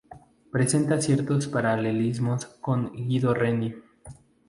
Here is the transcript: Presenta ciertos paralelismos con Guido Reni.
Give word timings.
Presenta 0.51 0.99
ciertos 0.99 1.45
paralelismos 1.47 2.47
con 2.47 2.91
Guido 3.07 3.35
Reni. 3.35 3.75